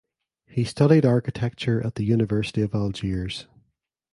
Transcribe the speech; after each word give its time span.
He 0.47 0.63
studied 0.63 1.05
architecture 1.05 1.79
at 1.85 1.93
the 1.93 2.03
University 2.03 2.63
of 2.63 2.73
Algiers. 2.73 3.45